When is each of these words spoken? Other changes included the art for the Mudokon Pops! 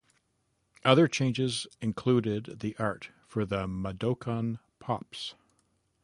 Other 0.83 1.07
changes 1.07 1.67
included 1.79 2.61
the 2.61 2.75
art 2.79 3.11
for 3.27 3.45
the 3.45 3.67
Mudokon 3.67 4.57
Pops! 4.79 5.35